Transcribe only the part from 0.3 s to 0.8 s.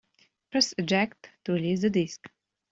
Press